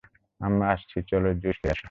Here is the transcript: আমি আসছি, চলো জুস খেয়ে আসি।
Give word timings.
আমি 0.41 0.61
আসছি, 0.65 0.97
চলো 1.11 1.27
জুস 1.33 1.57
খেয়ে 1.57 1.69
আসি। 1.69 1.79